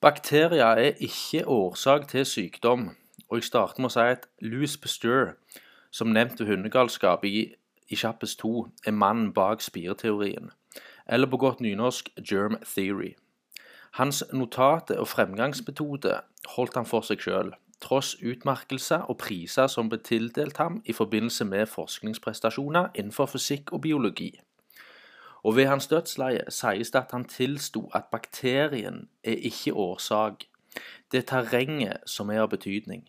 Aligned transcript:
Bakterier 0.00 0.64
er 0.64 0.92
ikke 0.96 1.46
årsak 1.46 2.08
til 2.08 2.26
sykdom, 2.26 2.96
og 3.28 3.36
jeg 3.36 3.44
starter 3.44 3.82
med 3.84 3.90
å 3.90 3.92
si 3.92 4.04
at 4.14 4.22
Louis 4.40 4.76
Pasteur, 4.80 5.34
som 5.92 6.14
nevnt 6.16 6.40
ved 6.40 6.48
hundegalskap 6.48 7.26
i, 7.28 7.50
i 7.92 7.98
Chappes 8.00 8.32
2, 8.40 8.52
er 8.88 8.96
mannen 8.96 9.34
bak 9.36 9.60
spireteorien, 9.60 10.54
eller 11.04 11.28
på 11.28 11.42
godt 11.44 11.60
nynorsk 11.60 12.08
germ 12.16 12.56
theory. 12.64 13.12
Hans 14.00 14.24
notater 14.32 14.96
og 15.04 15.10
fremgangsmetode 15.12 16.16
holdt 16.56 16.80
han 16.80 16.88
for 16.88 17.04
seg 17.04 17.20
sjøl, 17.20 17.52
tross 17.84 18.14
utmerkelser 18.24 19.04
og 19.04 19.20
priser 19.20 19.68
som 19.68 19.92
ble 19.92 20.00
tildelt 20.00 20.56
ham 20.64 20.80
i 20.88 20.96
forbindelse 20.96 21.44
med 21.44 21.68
forskningsprestasjoner 21.68 22.94
innenfor 22.94 23.28
fysikk 23.36 23.76
og 23.76 23.84
biologi. 23.84 24.32
Og 25.42 25.56
ved 25.56 25.66
hans 25.70 25.88
dødsleie 25.88 26.44
sies 26.52 26.92
det 26.92 27.00
at 27.00 27.12
han 27.16 27.24
tilsto 27.24 27.88
at 27.94 28.10
bakterien 28.12 29.08
er 29.24 29.40
ikke 29.50 29.72
årsak, 29.72 30.44
det 31.12 31.22
er 31.22 31.28
terrenget 31.30 32.06
som 32.06 32.30
er 32.30 32.44
av 32.44 32.50
betydning. 32.52 33.06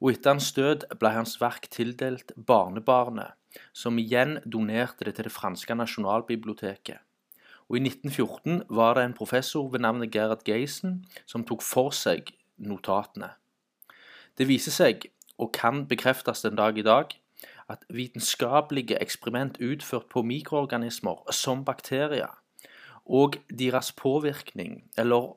Og 0.00 0.14
etter 0.14 0.34
hans 0.34 0.50
død 0.56 0.86
ble 0.98 1.12
hans 1.14 1.36
verk 1.40 1.68
tildelt 1.72 2.32
barnebarnet, 2.36 3.36
som 3.72 3.98
igjen 4.00 4.40
donerte 4.44 5.06
det 5.06 5.14
til 5.16 5.28
det 5.28 5.32
franske 5.32 5.76
nasjonalbiblioteket. 5.78 6.98
Og 7.70 7.78
i 7.78 7.84
1914 7.84 8.64
var 8.68 8.98
det 8.98 9.04
en 9.04 9.16
professor 9.16 9.68
ved 9.72 9.84
navnet 9.84 10.12
Gerhard 10.12 10.42
Geisen 10.44 11.04
som 11.26 11.46
tok 11.46 11.62
for 11.62 11.94
seg 11.94 12.34
notatene. 12.58 13.30
Det 14.36 14.48
viser 14.50 14.74
seg, 14.74 15.06
og 15.38 15.54
kan 15.54 15.86
bekreftes 15.88 16.42
den 16.44 16.58
dag 16.58 16.78
i 16.78 16.84
dag, 16.84 17.14
at 17.68 17.84
vitenskapelige 17.88 18.98
eksperiment 19.02 19.58
utført 19.60 20.06
på 20.10 20.22
mikroorganismer 20.22 21.32
som 21.32 21.64
bakterier, 21.64 22.32
og 23.04 23.36
deres 23.58 23.92
påvirkning, 23.92 24.84
eller 24.98 25.36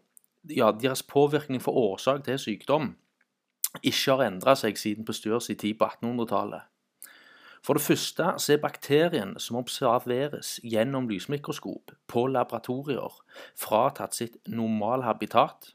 ja, 0.50 0.72
deres 0.82 1.04
påvirkning 1.04 1.62
for 1.62 1.72
årsak 1.72 2.24
til 2.24 2.40
sykdom, 2.40 2.96
ikke 3.84 4.16
har 4.16 4.28
endra 4.28 4.56
seg 4.56 4.80
siden 4.80 5.06
på 5.06 5.14
Størs 5.14 5.48
tid 5.52 5.74
på 5.80 5.86
1800-tallet. 5.86 6.62
For 7.66 7.76
det 7.76 7.84
første 7.84 8.34
så 8.38 8.54
er 8.54 8.62
bakterien 8.64 9.34
som 9.44 9.58
observeres 9.60 10.60
gjennom 10.64 11.10
lysmikroskop 11.10 11.92
på 12.08 12.28
laboratorier, 12.32 13.18
fratatt 13.60 14.16
sitt 14.16 14.38
normalhabitat 14.48 15.74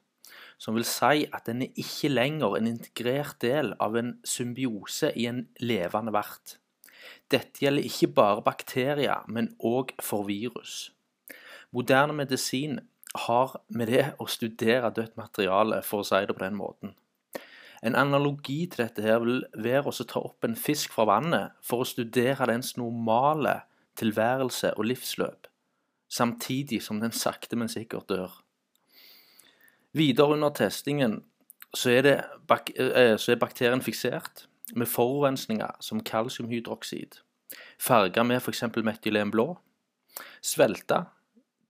som 0.63 0.77
vil 0.79 0.87
si 0.87 1.25
at 1.35 1.49
den 1.49 1.65
er 1.65 1.79
ikke 1.83 2.13
lenger 2.13 2.55
en 2.55 2.69
integrert 2.71 3.41
del 3.43 3.73
av 3.83 3.97
en 3.99 4.15
symbiose 4.23 5.11
i 5.19 5.27
en 5.27 5.47
levende 5.59 6.15
vert. 6.15 6.57
Dette 7.33 7.65
gjelder 7.65 7.89
ikke 7.89 8.13
bare 8.15 8.45
bakterier, 8.47 9.25
men 9.27 9.51
òg 9.59 9.91
for 10.05 10.29
virus. 10.29 10.93
Moderne 11.75 12.15
medisin 12.15 12.79
har 13.27 13.57
med 13.69 13.91
det 13.91 14.05
å 14.23 14.29
studere 14.31 14.93
dødt 14.95 15.17
materiale, 15.19 15.81
for 15.83 16.03
å 16.03 16.07
si 16.07 16.21
det 16.29 16.37
på 16.37 16.45
den 16.45 16.59
måten. 16.61 16.95
En 17.83 17.99
analogi 17.99 18.61
til 18.71 18.85
dette 18.85 19.03
her 19.03 19.19
vil 19.25 19.43
være 19.59 19.91
å 19.91 20.07
ta 20.07 20.23
opp 20.23 20.47
en 20.47 20.55
fisk 20.55 20.95
fra 20.95 21.09
vannet 21.11 21.57
for 21.67 21.83
å 21.83 21.89
studere 21.89 22.47
dens 22.53 22.77
normale 22.79 23.65
tilværelse 23.99 24.77
og 24.77 24.87
livsløp, 24.93 25.51
samtidig 26.07 26.79
som 26.87 27.03
den 27.03 27.13
sakte, 27.13 27.59
men 27.59 27.73
sikkert 27.73 28.07
dør. 28.13 28.42
Videre 29.93 30.33
under 30.33 30.51
testingen 30.57 31.23
så 31.75 31.91
er, 31.91 32.03
det, 32.03 32.15
eh, 32.77 33.17
så 33.19 33.33
er 33.33 33.41
bakterien 33.41 33.83
fiksert 33.83 34.47
med 34.75 34.87
forurensninger 34.87 35.77
som 35.81 36.01
kalsiumhydroksid, 36.01 37.21
farga 37.81 38.23
med 38.23 38.41
f.eks. 38.41 38.63
metylenblå, 38.77 39.59
svelta, 40.43 41.05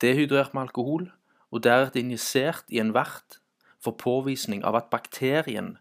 dehydrert 0.01 0.55
med 0.55 0.63
alkohol 0.63 1.11
og 1.51 1.63
deretter 1.63 2.01
injisert 2.01 2.65
i 2.69 2.79
en 2.79 2.95
vert 2.95 3.39
for 3.83 3.99
påvisning 3.99 4.63
av 4.65 4.79
at 4.79 4.91
bakterien, 4.91 5.77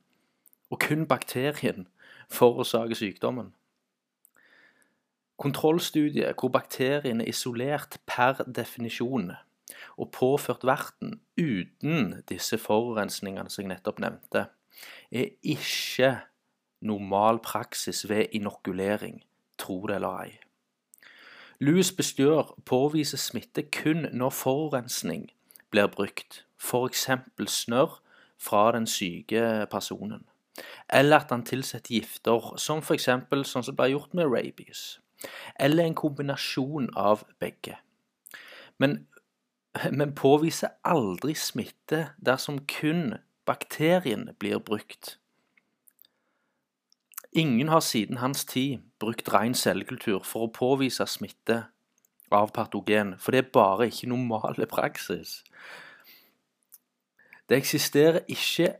og 0.69 0.79
kun 0.81 1.05
bakterien, 1.07 1.87
forårsaker 2.29 2.95
sykdommen. 2.95 3.53
Kontrollstudiet 5.37 6.37
hvor 6.39 6.49
bakterien 6.53 7.21
er 7.21 7.29
isolert 7.29 7.97
per 8.05 8.41
definisjon 8.45 9.31
og 9.97 10.11
påført 10.11 10.65
verten 10.67 11.19
uten 11.37 12.21
disse 12.29 12.57
forurensningene 12.57 13.49
som 13.49 13.63
jeg 13.63 13.73
nettopp 13.73 14.01
nevnte, 14.03 14.45
er 15.11 15.33
ikke 15.43 16.15
normal 16.81 17.39
praksis 17.39 18.09
ved 18.09 18.25
inokulering, 18.31 19.21
tro 19.57 19.85
det 19.87 19.95
eller 19.95 20.23
ei. 20.23 20.31
Louis 21.61 21.91
bestjør 21.93 22.55
påviser 22.65 23.17
smitte 23.21 23.61
kun 23.69 24.07
når 24.13 24.33
forurensning 24.33 25.27
blir 25.69 25.87
brukt, 25.93 26.45
f.eks. 26.57 27.07
snørr 27.47 27.99
fra 28.41 28.71
den 28.73 28.87
syke 28.87 29.67
personen, 29.71 30.25
eller 30.89 31.19
at 31.21 31.29
han 31.29 31.45
tilsetter 31.45 31.93
gifter, 31.93 32.57
som 32.57 32.81
f.eks. 32.81 33.05
sånn 33.05 33.67
som 33.67 33.77
ble 33.77 33.91
gjort 33.93 34.17
med 34.17 34.31
rabies, 34.33 34.99
eller 35.59 35.85
en 35.85 35.95
kombinasjon 35.95 36.89
av 36.97 37.27
begge. 37.39 37.77
Men 38.81 39.03
men 39.91 40.15
påviser 40.15 40.73
aldri 40.83 41.35
smitte 41.37 42.09
dersom 42.19 42.59
kun 42.67 43.15
bakterien 43.47 44.29
blir 44.39 44.59
brukt. 44.59 45.17
Ingen 47.31 47.67
har 47.71 47.79
siden 47.79 48.17
hans 48.17 48.45
tid 48.45 48.81
brukt 48.99 49.31
ren 49.33 49.55
cellekultur 49.55 50.19
for 50.27 50.47
å 50.47 50.51
påvise 50.51 51.07
smitte 51.07 51.63
av 52.31 52.51
patogen, 52.55 53.15
for 53.19 53.31
det 53.31 53.45
er 53.45 53.53
bare 53.55 53.87
ikke 53.87 54.11
normale 54.11 54.67
praksis. 54.67 55.41
Det 57.47 57.57
eksisterer 57.57 58.21
ikke 58.27 58.73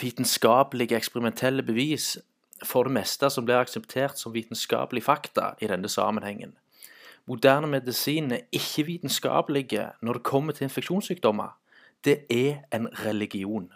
vitenskapelige 0.00 0.96
eksperimentelle 0.96 1.64
bevis 1.64 2.18
for 2.64 2.88
det 2.88 2.92
meste 2.96 3.28
som 3.32 3.44
blir 3.44 3.60
akseptert 3.60 4.20
som 4.20 4.32
vitenskapelige 4.32 5.04
fakta 5.04 5.54
i 5.60 5.68
denne 5.68 5.88
sammenhengen. 5.88 6.56
Moderne 7.26 7.66
medisin 7.66 8.30
er 8.32 8.44
ikke 8.52 8.86
vitenskapelige 8.86 9.88
når 10.02 10.12
det 10.12 10.22
kommer 10.22 10.52
til 10.52 10.64
infeksjonssykdommer. 10.64 11.56
Det 12.04 12.22
er 12.30 12.62
en 12.76 12.86
religion. 13.04 13.72